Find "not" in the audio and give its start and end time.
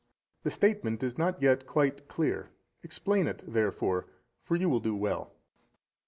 1.19-1.39